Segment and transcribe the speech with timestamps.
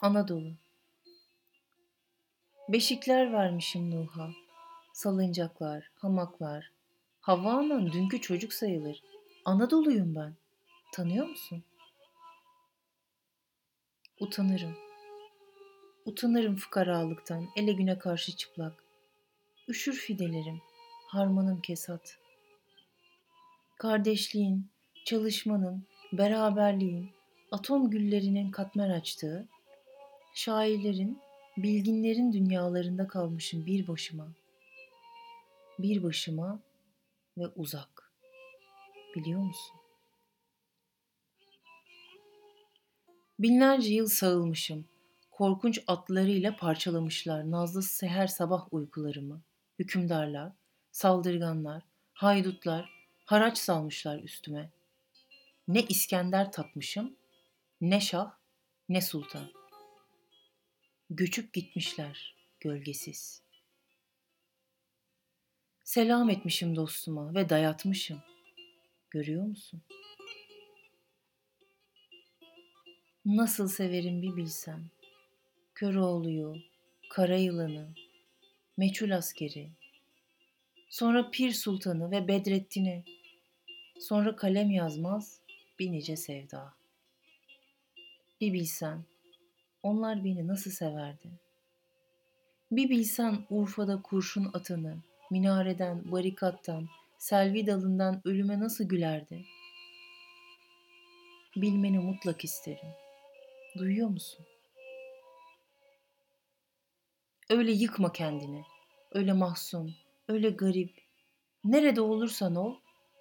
[0.00, 0.52] Anadolu.
[2.68, 4.30] Beşikler vermişim Nuh'a.
[4.92, 6.72] Salıncaklar, hamaklar.
[7.20, 9.02] Havva anan dünkü çocuk sayılır.
[9.44, 10.34] Anadolu'yum ben.
[10.92, 11.64] Tanıyor musun?
[14.20, 14.76] Utanırım.
[16.04, 18.84] Utanırım fukaralıktan, ele güne karşı çıplak.
[19.68, 20.60] Üşür fidelerim,
[21.06, 22.18] harmanım kesat.
[23.78, 24.70] Kardeşliğin,
[25.04, 27.10] çalışmanın, beraberliğin,
[27.50, 29.48] atom güllerinin katmer açtığı,
[30.38, 31.20] şairlerin,
[31.56, 34.32] bilginlerin dünyalarında kalmışım bir başıma.
[35.78, 36.62] Bir başıma
[37.38, 38.12] ve uzak.
[39.16, 39.76] Biliyor musun?
[43.38, 44.88] Binlerce yıl sağılmışım.
[45.30, 49.42] Korkunç atlarıyla parçalamışlar nazlı seher sabah uykularımı.
[49.78, 50.52] Hükümdarlar,
[50.92, 51.82] saldırganlar,
[52.12, 52.90] haydutlar,
[53.24, 54.70] haraç salmışlar üstüme.
[55.68, 57.16] Ne İskender tapmışım,
[57.80, 58.30] ne şah,
[58.88, 59.57] ne sultan.
[61.10, 63.42] Göçüp gitmişler gölgesiz.
[65.84, 68.22] Selam etmişim dostuma ve dayatmışım.
[69.10, 69.82] Görüyor musun?
[73.24, 74.90] Nasıl severim bir bilsen.
[75.74, 76.56] Köroğlu'yu,
[77.10, 77.94] kara yılanı,
[78.76, 79.70] meçhul askeri,
[80.88, 83.04] sonra Pir Sultan'ı ve Bedrettin'i,
[84.00, 85.40] sonra kalem yazmaz
[85.78, 86.74] bir nice sevda.
[88.40, 89.04] Bir bilsen,
[89.82, 91.30] onlar beni nasıl severdi.
[92.70, 99.44] Bir bilsen Urfa'da kurşun atanı, minareden, barikattan, selvi dalından ölüme nasıl gülerdi.
[101.56, 102.88] Bilmeni mutlak isterim.
[103.78, 104.46] Duyuyor musun?
[107.50, 108.62] Öyle yıkma kendini.
[109.12, 109.94] Öyle mahzun,
[110.28, 110.94] öyle garip.
[111.64, 112.76] Nerede olursan ol,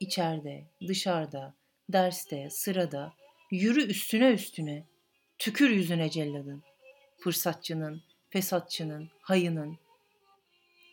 [0.00, 1.54] içeride, dışarıda,
[1.88, 3.12] derste, sırada,
[3.50, 4.86] yürü üstüne üstüne.
[5.38, 6.62] Tükür yüzüne celladın.
[7.18, 9.78] Fırsatçının, fesatçının, hayının.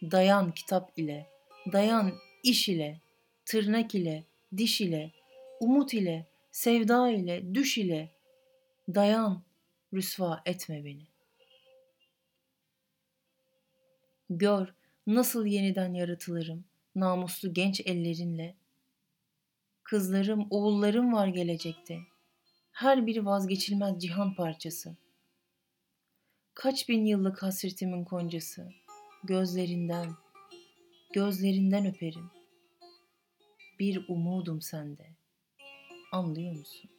[0.01, 1.29] Dayan kitap ile,
[1.71, 2.13] dayan
[2.43, 3.01] iş ile,
[3.45, 4.23] tırnak ile,
[4.57, 5.11] diş ile,
[5.59, 8.09] umut ile, sevda ile, düş ile.
[8.95, 9.43] Dayan,
[9.93, 11.07] rüsva etme beni.
[14.29, 14.73] Gör
[15.07, 18.55] nasıl yeniden yaratılırım namuslu genç ellerinle.
[19.83, 21.99] Kızlarım, oğullarım var gelecekte.
[22.75, 24.95] Her biri vazgeçilmez cihan parçası.
[26.53, 28.69] Kaç bin yıllık hasretimin koncası.
[29.23, 30.07] Gözlerinden,
[31.13, 32.31] gözlerinden öperim.
[33.79, 35.15] Bir umudum sende.
[36.11, 36.94] Anlıyor musun?